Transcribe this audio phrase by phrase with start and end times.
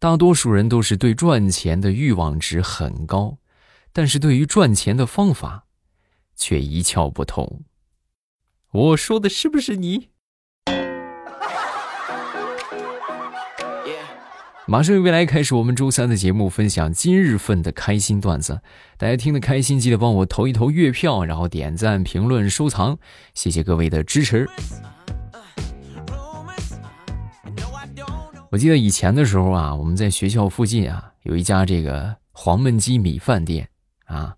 [0.00, 3.38] 大多数人都是对赚钱的欲望值很高，
[3.92, 5.64] 但是对于赚钱的方法，
[6.36, 7.64] 却一窍不通。
[8.70, 10.10] 我说的是不是你？
[14.68, 18.60] 马上未来开始我们周三的节目，分享今日份的开心段子。
[18.98, 22.98] 大家听得开心，记得帮我投一投月票，然后点赞、评论、收藏，
[23.34, 24.46] 谢谢各位的支持。
[28.50, 33.68] 我记得以前的时候啊，我们在学校附近啊有一家这个黄焖鸡米饭店
[34.06, 34.34] 啊，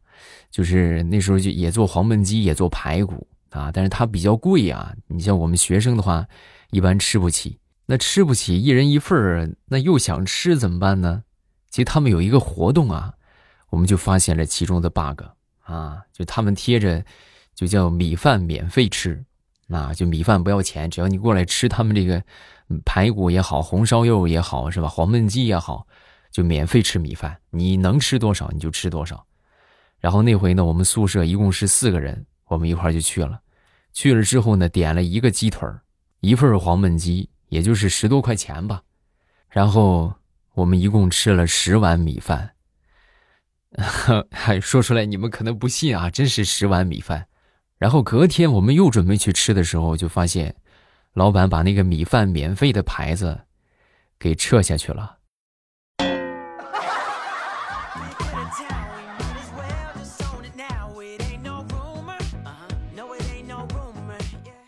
[0.50, 4.92] 就是那时候就也做黄焖鸡，也做排骨啊，但是它比较贵啊。
[5.06, 6.26] 你像我们学生的话，
[6.70, 7.58] 一般吃不起。
[7.86, 11.22] 那吃不起，一人一份儿，那又想吃怎么办呢？
[11.70, 13.14] 其实他们有一个活动啊，
[13.70, 15.22] 我们就发现了其中的 bug
[15.62, 17.04] 啊，就他们贴着，
[17.54, 19.24] 就叫米饭免费吃，
[19.70, 22.22] 啊，就米饭不要钱，只要你过来吃他们这个
[22.84, 24.88] 排骨也好，红烧肉也好，是吧？
[24.88, 25.86] 黄焖鸡也好，
[26.30, 29.26] 就免费吃米饭，你能吃多少你就吃多少。
[29.98, 33.40] 然后那回呢，我们宿舍一共是四个人，我们一块就去了，
[33.92, 35.68] 去了之后呢，点了一个鸡腿
[36.20, 37.28] 一份黄焖鸡。
[37.50, 38.80] 也就是十多块钱吧，
[39.48, 40.14] 然后
[40.54, 42.52] 我们一共吃了十碗米饭。
[44.62, 47.26] 说出来你们可能不信啊，真是十碗米饭。
[47.80, 50.54] 然后隔天我们又准备去吃的时候，就发现
[51.14, 53.40] 老板把那个米饭免费的牌子
[54.18, 55.16] 给撤下去了。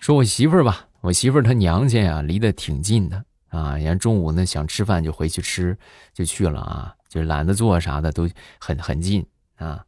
[0.01, 0.89] 说我媳妇儿吧。
[1.03, 3.77] 我媳妇儿她娘家呀，离得挺近的啊。
[3.77, 5.77] 人家中午呢想吃饭就回去吃，
[6.15, 8.27] 就去了啊，就懒得做啥的，都
[8.59, 9.27] 很很近
[9.57, 9.85] 啊。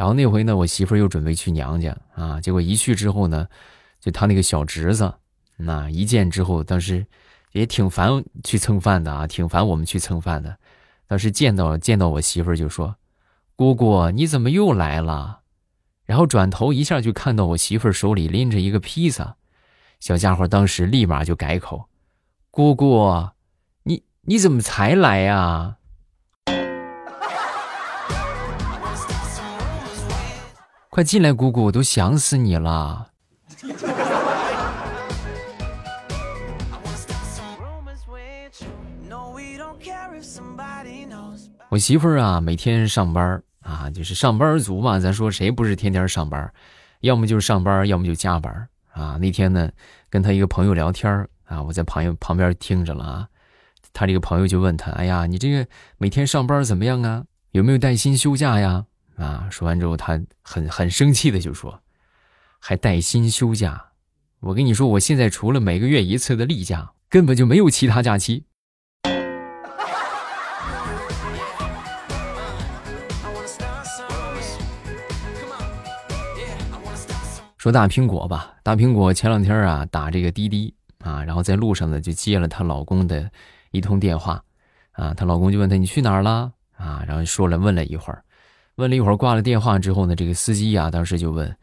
[0.00, 3.46] 然后那回呢，我媳妇儿又准备去娘家啊，结果一去之后呢，
[4.00, 5.12] 就他那个小侄子，
[5.58, 7.04] 那一见之后，当时
[7.52, 10.56] 也挺烦去蹭饭的啊，挺烦我们去蹭饭的。
[11.06, 12.96] 当时见到见到我媳妇儿就说
[13.54, 15.40] ：“姑姑，你怎么又来了？”
[16.08, 19.36] 然后转头一下就看到我媳妇儿手里拎着一个披萨。
[19.98, 21.90] 小家伙当时立马就改口
[22.50, 23.28] ：“姑姑，
[23.82, 25.76] 你你怎么才来呀？
[30.90, 33.10] 快进来，姑姑，我都想死你了。”
[41.68, 44.98] 我媳妇儿啊，每天上班啊，就是上班族嘛。
[44.98, 46.52] 咱说谁不是天天上班？
[47.02, 48.68] 要么就是上班，要么就加班。
[48.90, 49.70] 啊，那天呢，
[50.08, 51.08] 跟他一个朋友聊天
[51.44, 53.28] 啊，我在旁边旁边听着了啊。
[53.92, 55.64] 他这个朋友就问他：“哎呀，你这个
[55.98, 57.26] 每天上班怎么样啊？
[57.52, 58.86] 有没有带薪休假呀？”
[59.20, 61.78] 啊，说完之后，他很很生气的就说
[62.58, 63.90] ：“还带薪休假？
[64.40, 68.46] 我跟你说，我现在除了每个月一次的例假，根本就没有其他假期。”
[77.58, 83.30] 说大苹果吧，大苹果前两天啊打这个滴滴啊，然后在路上呢就接了她老公的
[83.70, 84.42] 一通电话，
[84.92, 87.04] 啊，她老公就问她你去哪儿了啊？
[87.06, 88.24] 然后说了问了一会儿，
[88.80, 91.56] 问了一会儿挂了电话之后呢，这个司机呀当时就问，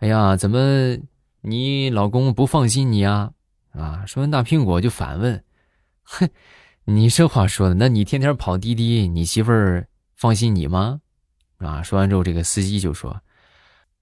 [0.00, 0.98] 哎呀，怎么
[1.40, 3.30] 你老公不放心你呀？
[3.72, 5.42] 啊，说完大苹果就反问，
[6.02, 6.28] 哼，
[6.84, 11.00] 你这话说的，那你天天跑滴滴，你媳妇儿放心你吗？
[11.58, 13.20] 啊，说完之后这个司机就说。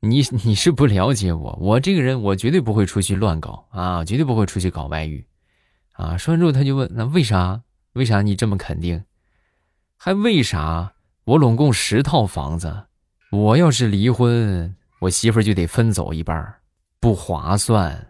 [0.01, 5.27] 你你是不了解我，我这个人我绝对不会出去乱搞啊，绝对不会出去搞外遇，
[5.93, 6.19] 啊！
[6.19, 7.63] 说完之后他就问：那为啥？
[7.95, 9.03] 为啥你这么肯定？
[9.97, 10.94] 还为啥？
[11.27, 12.85] 我拢共十套房子，
[13.31, 16.57] 我要是离婚，我媳妇就得分走一半，
[17.01, 18.09] 不划算。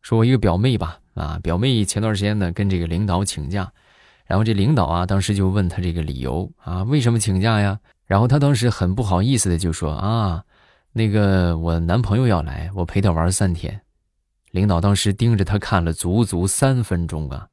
[0.00, 0.98] 说我一个表妹吧。
[1.14, 3.70] 啊，表妹前段时间呢跟这个领导请假，
[4.26, 7.78] 然后这领导啊当时就问他这个理由啊，为什么请假呀？
[8.06, 10.42] 然后他当时很不好意思的就说啊，
[10.92, 13.80] 那个我男朋友要来，我陪他玩三天。
[14.50, 17.48] 领导当时盯着他看了足足三分钟啊，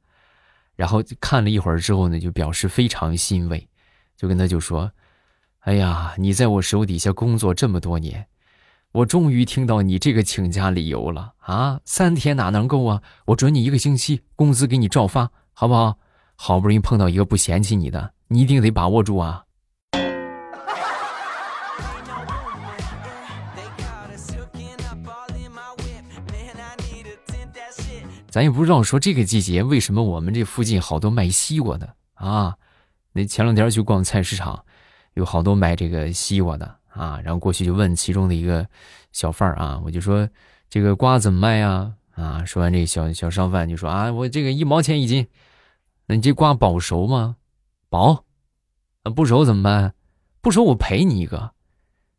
[0.76, 3.70] 然后看了一会儿之后呢，就表示非常欣慰，
[4.18, 4.92] 就跟他就说，
[5.60, 8.28] 哎呀，你在我手底下工作这么多年。
[8.92, 11.80] 我终于听到你这个请假理由了啊！
[11.86, 13.04] 三天哪能够啊？
[13.28, 16.00] 我准你一个星期，工资给你照发，好不好？
[16.36, 19.46] 好不容易碰到一个不嫌弃你的，你一定得把握住啊！
[28.30, 32.56] 咱也不知道说这个季节为什么我们这附近好多卖西瓜的啊？
[33.12, 34.64] 那前两天去逛菜市场，
[35.16, 36.78] 有好多卖这个西瓜的。
[36.90, 38.68] 啊，然后过去就问其中的一个
[39.12, 40.28] 小贩儿啊，我就说
[40.70, 41.94] 这个瓜怎么卖啊？
[42.16, 45.28] 啊，说完这小小商贩就说啊，我这个一毛钱一斤，
[46.08, 47.38] 那你这瓜保熟吗？
[47.90, 48.26] 保，
[49.04, 49.94] 啊不熟怎么办？
[50.42, 51.52] 不熟我赔你一个，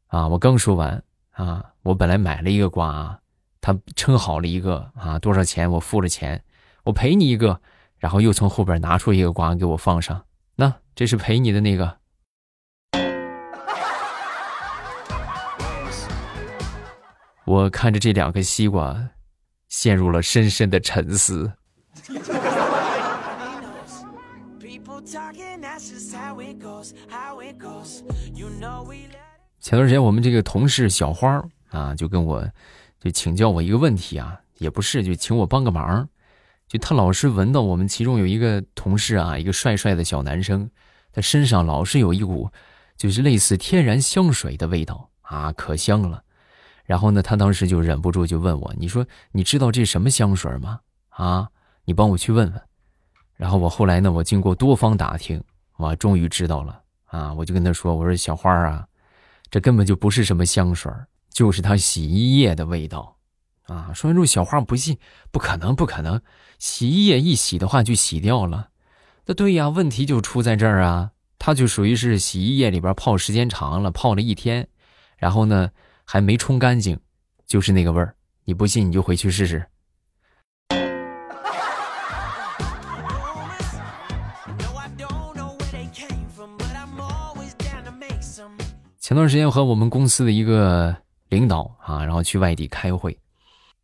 [0.06, 1.02] 啊，我刚说完
[1.32, 3.20] 啊，我本来买了一个瓜啊，
[3.60, 5.70] 他称好了一个啊，多少钱？
[5.70, 6.42] 我付了钱，
[6.84, 7.60] 我赔你一个，
[7.98, 10.24] 然后又从后边拿出一个瓜给我放上，
[10.56, 11.98] 那这是赔你的那个。
[17.44, 19.10] 我看着这两个西瓜，
[19.68, 21.52] 陷入了深深的沉思。
[29.60, 32.48] 前段时间，我们这个同事小花啊，就跟我
[33.00, 36.08] 就请教我一个问题啊，也不是，就请我帮个忙。
[36.68, 40.70] 就他老是闻到我们其中有一个同事啊，一个帅帅的小男生，
[41.12, 42.50] 他身上老是有一股
[42.96, 46.22] 就是类似天然香水的味道啊，可香了。
[46.84, 50.80] 然后呢，他当时就忍不住就问我：“你说你知道这什么香水吗？
[51.08, 51.48] 啊，
[51.84, 52.62] 你帮我去问问。”
[53.36, 55.42] 然后我后来呢，我经过多方打听，
[55.78, 57.32] 我终于知道了啊！
[57.32, 58.86] 我就跟他说：“我说小花啊，
[59.50, 60.92] 这根本就不是什么香水，
[61.30, 63.16] 就是他洗衣液的味道
[63.62, 64.98] 啊！”说完之后，小花不信
[65.32, 66.20] ：“不可能，不可能，
[66.58, 68.68] 洗衣液一洗的话就洗掉了。”
[69.26, 71.12] 那对呀，问题就出在这儿啊！
[71.38, 74.68] 它就属于是洗衣液里边泡时间长了，泡了一天，
[75.16, 75.70] 然后呢。
[76.12, 76.98] 还没冲干净，
[77.46, 78.16] 就是那个味儿。
[78.42, 79.64] 你不信，你就回去试试。
[88.98, 90.96] 前段时间和我们公司的一个
[91.30, 93.18] 领导啊，然后去外地开会。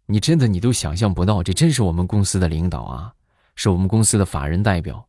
[0.04, 3.12] 你真的你都想象不到，这真是我们公司的领导啊，
[3.54, 5.06] 是我们公司的法人代表，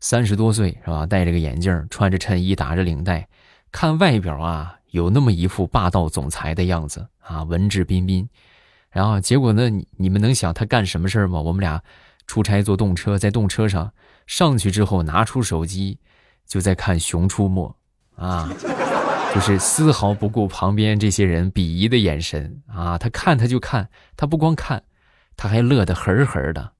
[0.00, 1.04] 三十多岁是吧？
[1.04, 3.28] 戴着个眼镜，穿着衬衣，打着领带，
[3.72, 4.76] 看外表啊。
[4.90, 8.26] 有那么一副霸道总裁的样子啊，文质彬彬，
[8.90, 9.68] 然后结果呢？
[9.68, 11.38] 你你们能想他干什么事儿吗？
[11.38, 11.82] 我们俩
[12.26, 13.92] 出差坐动车，在动车上
[14.26, 15.98] 上去之后，拿出手机
[16.46, 17.76] 就在看《熊出没》
[18.24, 18.50] 啊，
[19.34, 22.98] 就是丝毫不顾旁边这些人鄙夷的眼神啊。
[22.98, 24.82] 他看他就看，他不光看，
[25.36, 26.72] 他还乐得呵呵的。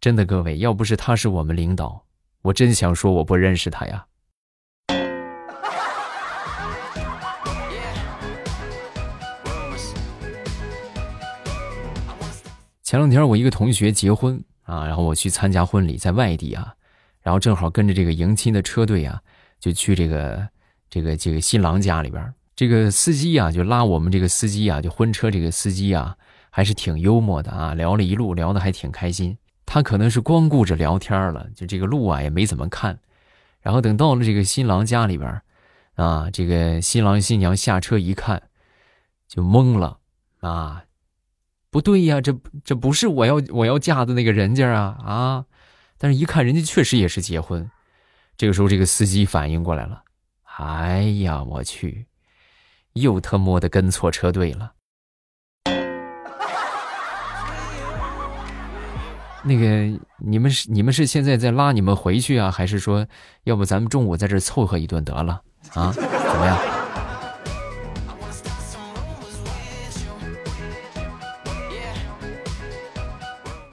[0.00, 2.04] 真的，各位，要不是他是我们领导，
[2.42, 4.06] 我真想说我不认识他呀。
[12.82, 16.74] 前两天我一个同学结婚啊，然后我去参加婚礼，在外地啊，
[17.22, 19.20] 然后正好跟着这个迎亲的车队啊，
[19.58, 20.48] 就去这个
[20.96, 22.32] 这个这个新郎家里边。
[22.54, 26.16] 这个司机啊，就拉我们这个司机啊，就婚车这个司机啊，
[26.48, 29.36] 还是挺幽默的啊，聊了一路，聊得还挺开心。
[29.66, 32.98] 他可能是光顾着聊天了，就这个路啊也没怎么看。
[33.60, 35.42] 然后等到了这个新郎家里边，
[35.96, 38.44] 啊，这个新郎新娘下车一看，
[39.28, 39.98] 就懵了
[40.40, 40.84] 啊。
[41.68, 42.34] 不对呀，这
[42.64, 45.44] 这不是我要我要嫁的那个人家啊啊！
[45.98, 47.70] 但是，一看人家确实也是结婚。
[48.38, 50.04] 这个时候，这个司机反应过来了，
[50.58, 52.06] 哎呀，我去，
[52.94, 54.72] 又他妈的跟错车队了。
[59.44, 63.06] 那个，你们是你们是现在在拉你们回去啊，还是说，
[63.44, 65.42] 要不咱们中午在这凑合一顿得了
[65.74, 65.92] 啊？
[65.92, 66.58] 怎么样？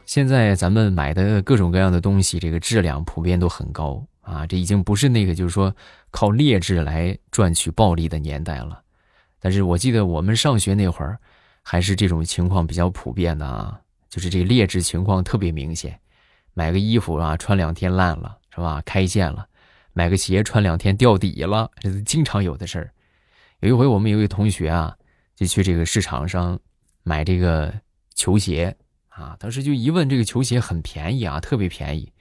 [0.06, 4.48] 现在咱们买的各种各样的东西，这个质量普遍都很高啊！
[4.48, 5.76] 这已经不是那个就是说
[6.12, 8.82] 靠劣质来赚取暴利的年代了。
[9.40, 11.20] 但是我记得我们上学那会儿，
[11.62, 16.00] 还是这种情况比较普遍的啊，就是这劣质情况特别明显。
[16.54, 18.82] 买个衣服啊，穿两天烂了是吧？
[18.86, 19.46] 开线了；
[19.94, 22.94] 买个鞋穿两天掉底了，这是经常有的事儿。
[23.60, 24.96] 有一回我们有一个同学啊，
[25.36, 26.60] 就去这个市场上
[27.04, 27.74] 买这个
[28.14, 28.76] 球鞋。
[29.10, 32.12] 啊，当时就一问这个球鞋很便宜啊，特别便宜，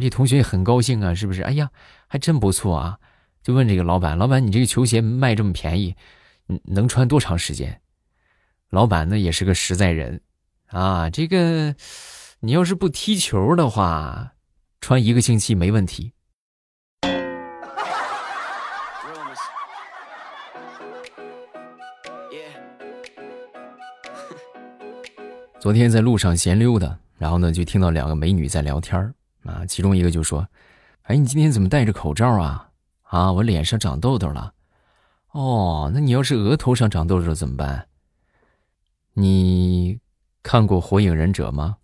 [0.00, 1.42] 这同学也很高兴啊，是不是？
[1.42, 1.70] 哎呀，
[2.08, 2.98] 还真不错啊！
[3.42, 5.94] 就问这个老板，老板，你这个球鞋卖这么便宜，
[6.64, 7.80] 能穿多长时间？
[8.70, 10.20] 老板呢也是个实在人，
[10.66, 11.76] 啊，这个
[12.40, 14.32] 你要是不踢球的话，
[14.80, 16.12] 穿一个星期没问题。
[25.60, 30.48] 昨天在路上闲溜达，然后呢，就听到两个美女在聊天啊，其中一个就说
[31.04, 32.70] ：“哎，你今天怎么戴着口罩啊？
[33.02, 34.54] 啊，我脸上长痘痘了。
[35.32, 37.88] 哦，那你要是额头上长痘痘怎么办？
[39.12, 39.98] 你
[40.42, 41.76] 看过《火影忍者》吗？”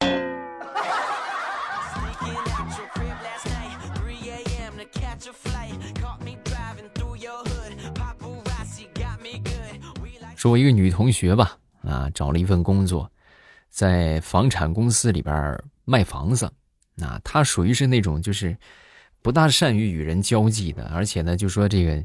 [10.36, 13.10] 说我一个女同学吧，啊，找了一份工作，
[13.68, 16.48] 在房产公司里边卖房子。
[16.96, 18.56] 那他属于是那种就是
[19.22, 22.02] 不大善于与人交际的，而且呢，就说这个，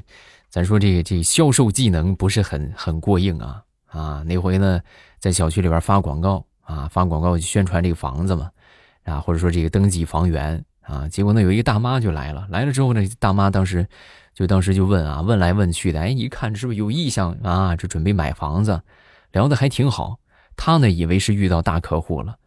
[0.48, 4.22] 咱说这个这销售技能不是很很过硬啊啊。
[4.26, 4.80] 那回呢，
[5.18, 8.50] 在小区里边发广告啊，发广告宣传这个房子嘛，
[9.04, 11.08] 啊，或者说这个登记房源啊。
[11.08, 13.86] 结果呢，有一个大妈就来了，来了之后呢，大妈当时。
[14.34, 17.76] 就当时就问啊，问来问去的，哎，一看是不是有意向啊？
[17.76, 18.80] 就准备买房子，
[19.30, 20.18] 聊得还挺好。
[20.56, 22.38] 他呢以为是遇到大客户了，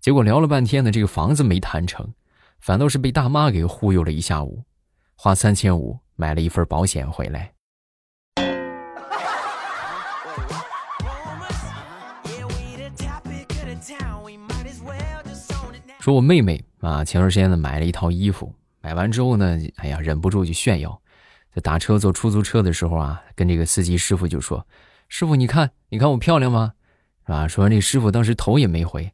[0.00, 2.08] 结果聊了半天呢，这个房子没谈成，
[2.58, 4.64] 反倒是被大妈给忽悠了一下午，
[5.14, 7.52] 花三千五买了一份保险回来。
[15.98, 20.98] 说我妹妹啊，前段时间呢买了一套衣服，买完之后呢，哎呀，忍不住就炫耀。
[21.54, 24.66] 在打车坐出租车的时候啊，跟这个司机师傅就说
[25.08, 26.72] ：“师傅，你看，你看我漂亮吗？
[27.24, 29.12] 啊？”说完，这师傅当时头也没回。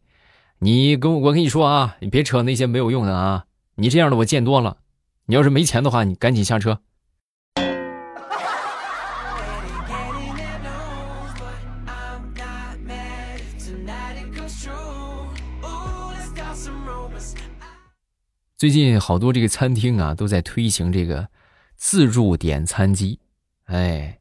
[0.59, 3.45] 你跟我，我跟你说啊，你别扯那些没有用的啊！
[3.75, 4.79] 你这样的我见多了。
[5.27, 6.81] 你要是没钱的话，你赶紧下车。
[18.57, 21.29] 最近好多这个餐厅啊，都在推行这个。
[21.77, 23.21] 自助点餐机，
[23.67, 24.19] 哎，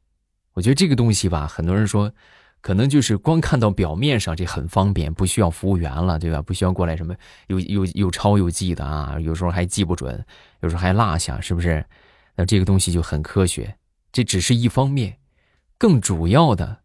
[0.55, 2.11] 我觉得这个东西吧，很多人说，
[2.65, 6.41] 可能就是光看到表面上这很方便，不需要服务员了，对吧？
[6.41, 7.13] 不需要过来什么
[7.45, 10.25] 有有有抄有记的啊，有时候还记不准，
[10.61, 11.85] 有时候还落下，是不是？
[12.35, 13.77] 那这个东西就很科学，
[14.11, 15.17] 这只是一方面，
[15.77, 16.79] 更主要的，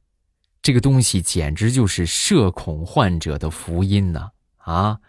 [0.60, 4.32] 这个东西简直就是社恐患者的福音呐！
[4.58, 5.00] 啊，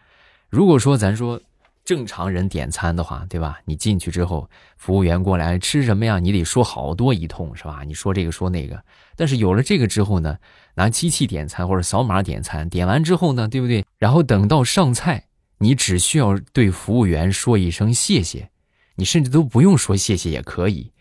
[0.50, 1.42] 如果说咱说。
[1.84, 3.60] 正常人点餐的话，对吧？
[3.66, 6.20] 你进去之后，服务员过来吃什么呀？
[6.20, 7.82] 你得说好多一通，是吧？
[7.86, 8.84] 你说这个说那个。
[9.16, 10.38] 但是有了这个之后呢，
[10.76, 13.86] 拿机器点餐或者扫码点餐，点完之后呢，对不对？
[13.98, 18.50] 然后等到上菜，你只需要对服务员说一声谢谢，
[18.96, 20.92] 你甚至都不用说谢谢也可以，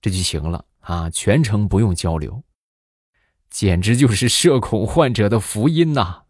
[0.00, 1.10] 这就行了啊！
[1.10, 2.42] 全程不用交流，
[3.50, 6.22] 简直就是社恐患者的福音呐！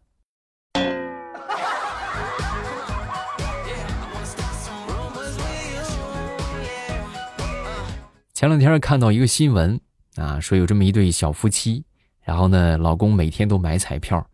[8.39, 9.77] 前两天看到一个新闻
[10.15, 11.83] 啊，说有这么一对小夫妻，
[12.21, 14.25] 然后呢，老公每天都买彩票，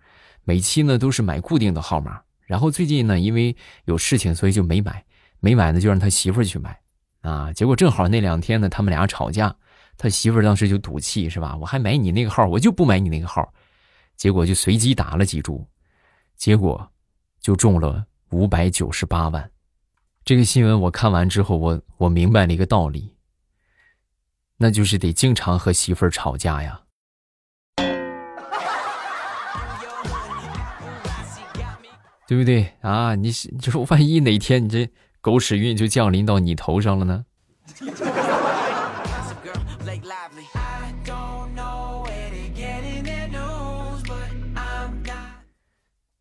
[0.44, 5.04] 每期呢都是买固定的号码，然后最近呢因为有事情，所以就没买，
[5.40, 6.80] 没买呢就让他媳妇儿去买，
[7.22, 9.56] 啊，结果正好那两天呢他们俩吵架，
[9.98, 11.58] 他媳妇儿当时就赌气是吧？
[11.60, 13.52] 我还买你那个号，我就不买你那个号，
[14.16, 15.68] 结果就随机打了几注，
[16.38, 16.88] 结果
[17.42, 19.50] 就中了五百九十八万。
[20.24, 23.12] 这个新闻我看完之后，我我明白了一个道理。
[24.58, 26.82] 那就是得经常和媳妇儿吵架呀，
[32.26, 33.16] 对不对啊？
[33.16, 37.26] 你就说万一哪天你这狗屎运就降临到你头上了呢？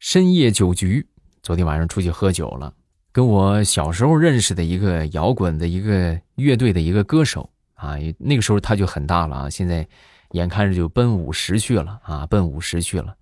[0.00, 1.08] 深夜酒局，
[1.40, 2.74] 昨天晚上出去喝酒了，
[3.12, 7.53] 跟我小时候认识的一个摇滚的一个乐队的一个歌手。
[7.74, 9.86] 啊，那个时候他就很大了啊，现在
[10.30, 13.14] 眼看着就奔五十去了啊，奔五十去了。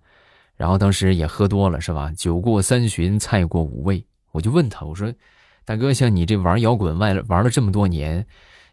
[0.55, 2.11] 然后当时也喝多了是吧？
[2.15, 4.05] 酒过三巡，菜过五味。
[4.31, 5.13] 我就问他，我说
[5.65, 8.25] ：“大哥，像你这玩摇滚玩玩了这么多年，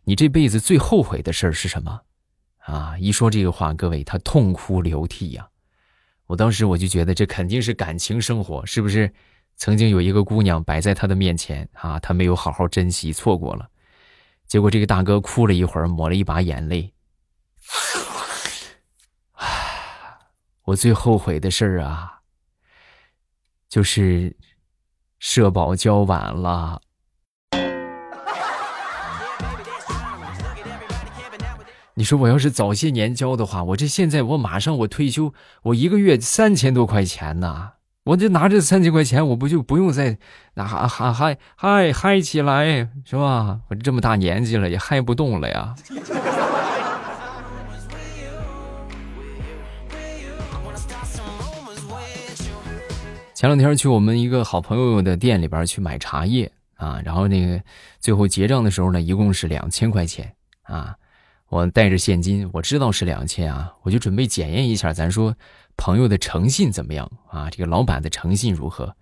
[0.05, 2.01] 你这辈子最后悔的事儿是什么？”
[2.65, 5.49] 啊，一说这个话，各位他痛哭流涕呀。
[6.27, 9.13] 我当时我就觉得这肯定是感情生活，是不是？
[9.57, 13.69] 曾经有一个姑娘摆在他的面前啊，他没有好好珍惜，错过了。
[14.51, 16.93] 结果这个大哥哭了一会儿，抹了一把眼泪。
[20.65, 22.23] 我最后悔的事儿啊，
[23.69, 24.37] 就是
[25.21, 26.83] 社保交晚了。
[31.95, 37.75] 你说我要是早些年交的话，我这现在我马上我退休，我一个月三千多块钱呢。
[38.11, 40.19] 我就拿这三千块钱，我不就不用再
[40.55, 43.61] 那嗨嗨嗨嗨嗨起来是吧？
[43.69, 45.73] 我这么大年纪了，也嗨不动了呀。
[53.33, 57.63] 前两天去我们一个好朋友的店里边去买茶叶啊，然后那个
[58.01, 60.97] 最后结账的时候呢，一共是两千块钱啊。
[61.49, 65.33] 我带着现金，我知道是两千啊，我就准备检验一下，咱说。
[65.81, 67.49] 朋友的诚信怎么样啊？
[67.49, 68.95] 这个老板的诚信如何？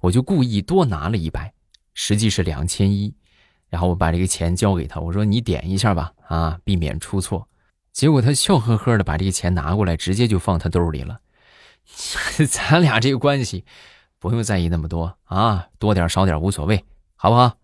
[0.00, 1.52] 我就故意多拿了一百，
[1.92, 3.14] 实际是两千一，
[3.68, 7.46] 然后我把这个钱交给他，我说你点一下吧，啊，避免出错。
[7.92, 11.20] 结果他笑呵呵的把这个钱拿过来，直接就放他兜里了。
[12.48, 13.66] 咱俩这个关系，
[14.18, 16.82] 不用在意那么多啊，多点少点无所谓，
[17.14, 17.58] 好不好？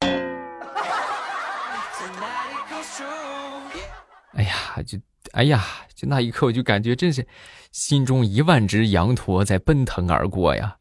[4.32, 4.98] 哎呀，就
[5.32, 5.62] 哎呀，
[6.00, 7.26] 就那一刻，我就感觉真是
[7.72, 10.74] 心中一万只羊驼在奔腾而过呀。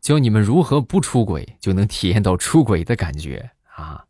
[0.00, 4.02] 教你们如何不出轨，就能体验到出轨的感觉啊！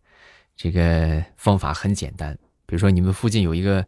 [0.55, 3.85] 这个方法很简单，比如说你们附近有一个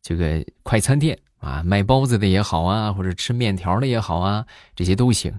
[0.00, 4.46] 这个快餐店啊，卖包子的也好啊，或者吃面条的也好啊，
[4.76, 5.36] 这些都行。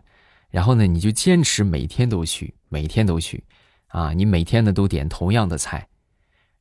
[0.49, 3.41] 然后呢，你就坚持每天都去，每天都去，
[3.89, 5.87] 啊，你每天呢都点同样的菜。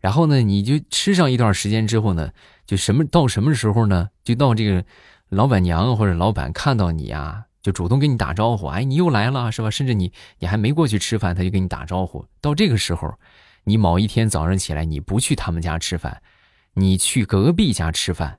[0.01, 2.31] 然后呢，你就吃上一段时间之后呢，
[2.67, 4.11] 就什么到什么时候呢？
[4.23, 4.85] 就到这个
[5.29, 9.71] 老板娘或者老板看到你啊，就主动跟你打招呼，哎，你又来了是吧？
[9.71, 12.25] 甚至你你还没过去吃饭，他就跟你打招呼。
[12.41, 13.13] 到这个时候，
[13.65, 16.23] 你某一天早上起来，你不去他们家吃饭，
[16.75, 18.39] 你去隔壁家吃饭，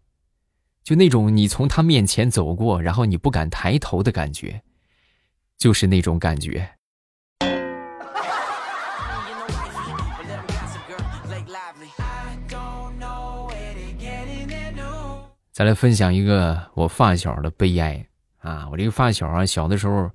[0.82, 4.64] 就那种你从他面前走过，然后你不敢抬头的感觉，
[5.58, 6.79] 就是那种感觉。
[15.60, 18.70] 再来分享一个我发小的悲哀啊！
[18.72, 20.10] 我这个发小啊，小的时候，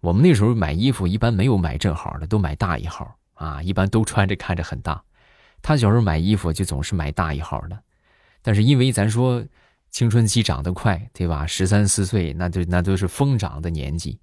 [0.00, 5.00] 我们那时候买衣服一般没有买正号的，都买大一号啊，一般都穿着看着很大。
[5.62, 7.78] 他小时候买衣服就总是买大一号的，
[8.42, 9.40] 但是因为咱说
[9.92, 11.46] 青春期长得快，对吧？
[11.46, 14.18] 十三四岁那就那都是疯长的年纪。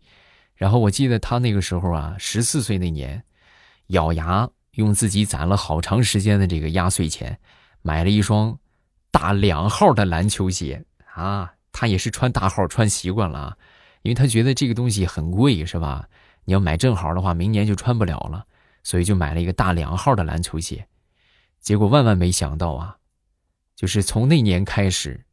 [0.55, 3.23] 然后我记得他那个时候啊，十四岁那年，
[3.87, 7.39] 咬牙用自己攒了好长时间的这个压岁钱，
[7.81, 8.59] 买了一双。
[9.15, 13.57] 大两号的篮球鞋啊，他也是穿大号穿习惯了啊，
[14.01, 16.09] 因为他觉得这个东西很贵，是吧？
[16.43, 18.45] 你要买正号的话，明年就穿不了了，
[18.83, 20.85] 所以就买了一个大两号的篮球鞋。
[21.61, 22.97] 结果万万没想到啊，
[23.73, 25.25] 就是从那年开始，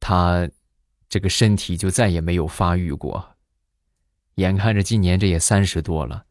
[0.00, 0.48] 他
[1.08, 3.36] 这个身体就再也没有发育过。
[4.34, 6.24] 眼看着今年这也三十多了，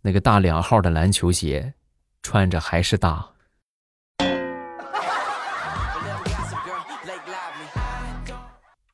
[0.00, 1.74] 那个大两号的篮球鞋
[2.22, 3.35] 穿着还是大。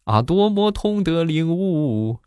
[0.04, 2.18] 啊，多么痛的领悟！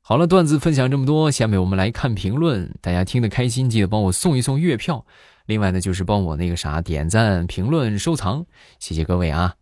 [0.00, 2.74] 好了，段子分享这么多，下面我们来看评论。
[2.80, 5.06] 大家听得开心，记得帮我送一送月票。
[5.46, 8.44] 另外呢，就是帮我那个啥点赞、评论、收藏，
[8.78, 9.54] 谢谢各位啊！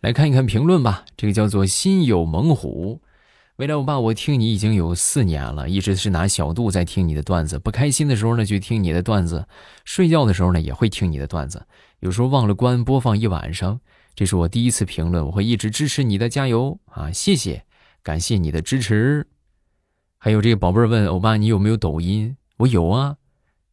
[0.00, 1.04] 来看一看评论吧。
[1.16, 3.00] 这个叫做心有猛虎。
[3.58, 7.56] 未来，我爸，我听你已经有四年了，一直是拿小度在听你的段子。
[7.56, 9.46] 不开心的时候呢，就听你的段子；
[9.84, 11.64] 睡觉的时候呢，也会听你的段子。
[12.00, 13.80] 有时候忘了关，播放一晚上。
[14.16, 17.12] 这是我第一次评论，我会一直支持你的，加油啊！
[17.12, 17.64] 谢谢，
[18.02, 19.24] 感谢你的支持。
[20.18, 22.36] 还有这个宝贝儿问欧巴，你有没有抖音？
[22.56, 23.16] 我有啊，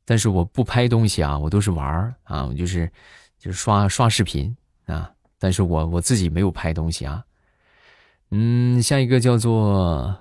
[0.06, 2.88] 但是我不拍东西啊，我都是玩儿啊，我就是
[3.39, 7.26] 就是刷刷视频啊，但是我我自己没有拍东西啊。
[8.34, 10.15] 嗯，下一个叫做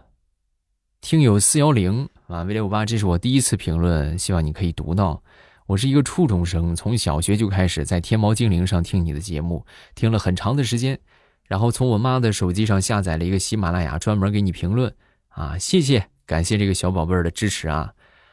[1.01, 5.23] 听友四幺零啊，未来五八，这是我第一次评论，希望你可以读到。
[5.66, 10.99] 我是一个初中生，从小学就开始在天猫精灵上听你的节目，听了很长的时间，
[11.44, 14.92] 然后从我妈的手机上下载了一个喜马拉雅，专门给你评论
[15.29, 17.92] 啊，谢谢，感谢这个小宝贝儿的支持啊，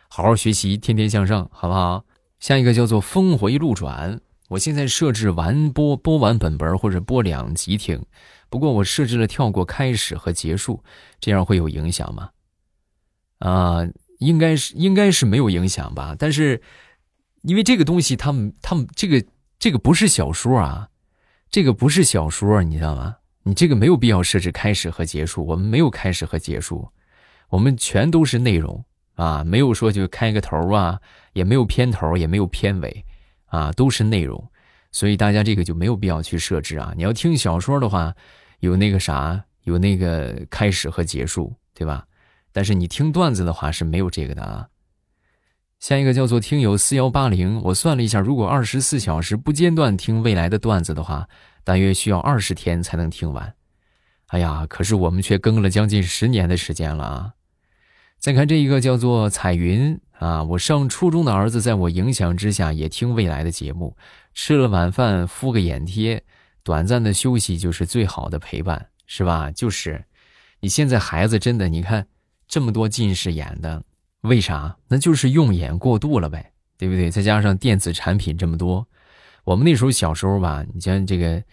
[0.10, 2.04] 好好学习，天天向上，好不好？
[2.40, 8.06] 下一个叫做峰回路转，我现在设置完播播完本本或者播两集听。
[8.50, 10.84] 不过我设置了跳过开始和结束，
[11.20, 12.30] 这样会有影响吗？
[13.40, 13.80] 啊，
[14.20, 16.16] 应该是应该是没有影响吧。
[16.18, 16.62] 但是，
[17.42, 19.24] 因为这个东西，他们他们这个
[19.60, 20.90] 这个不是小说啊，
[21.50, 23.18] 这个不是小说，你知道吗？
[23.44, 26.90] 你这个没有必要设置开始和结束，我们没有开始和结束，
[27.50, 28.84] 我们全都是内容
[29.16, 31.00] 啊，没有说就开个头啊，
[31.34, 33.06] 也没有片头，也没有片尾，
[33.48, 34.50] 啊，都是内容。
[34.92, 36.94] 所以大家这个就没有必要去设置啊！
[36.96, 38.16] 你要听小说的话，
[38.62, 42.08] 有那个啥，有那个开始和结束，对吧？
[42.52, 44.70] 但是你听段子的话是没有这个的啊。
[45.80, 51.28] 下一个叫做听友四幺八零，我算了一下，如果二十四小时不间断听未来的段子的话，
[51.64, 53.54] 大约需要二十天才能听完。
[54.28, 57.34] 哎呀，可是我们却更了将近十年的时间了啊！
[58.18, 63.96] 再看这一个叫做彩云啊，我上初中的儿子在我影响之下也听未来的节目。
[64.34, 66.24] 吃了晚饭敷个眼贴，
[66.64, 69.52] 短暂的休息就是最好的陪伴，是吧？
[69.52, 70.04] 就是，
[70.60, 72.08] 你现在孩子真的，你看
[72.48, 73.84] 这么多近视眼的，
[74.22, 74.76] 为啥？
[74.88, 77.10] 那就是用眼过度了呗，对不对？
[77.10, 78.88] 再加上电子产品这么多，
[79.44, 81.44] 我们那时候小时候吧，你像这个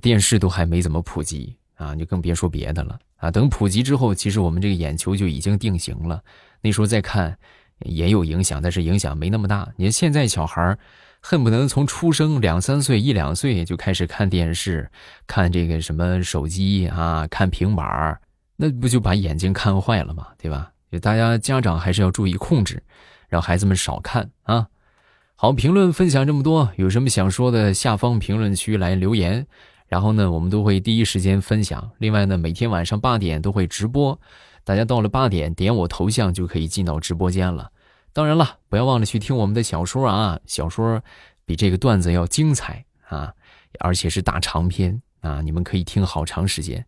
[0.00, 3.30] 电视都还没怎么普及啊，就更别说别的了啊。
[3.30, 6.22] 等普及之后，其实我们这个眼球就已经定型了。
[6.60, 7.36] 那时候再看
[7.80, 9.68] 也有影响，但是影响没那么大。
[9.76, 10.76] 你看现在小孩
[11.20, 14.90] 恨不得从出生两三岁、一两岁就开始看电视、
[15.26, 18.18] 看这个什么手机啊、看平板
[18.56, 20.28] 那不就把眼睛看坏了吗？
[20.38, 20.70] 对吧？
[20.90, 22.82] 就大家家长还是要注意控制，
[23.28, 24.68] 让孩子们少看啊。
[25.34, 29.46] 好，评论分享这么多，有什么想说的，下方评论区来留言，
[29.88, 31.90] 然后呢，我们都会第一时间分享。
[31.98, 34.18] 另外呢，每天晚上八点都会直播，
[34.66, 37.70] 大家到了八点点我头像就可以进到直播间了。
[38.12, 41.00] 当然了，不要忘了去听我们的小说啊，小说
[41.44, 43.32] 比这个段子要精彩啊，
[43.78, 46.84] 而且是大长篇啊，你们可以听好长时间。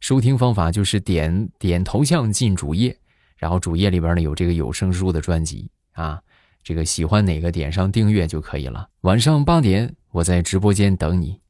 [0.00, 2.98] 收听方法就是点点头像进主页，
[3.36, 6.20] 然后主页里边呢有这个有声书的专辑啊。
[6.64, 8.88] 这个喜欢哪个点上订阅就可以了。
[9.02, 11.40] 晚上八点，我在直播间等你。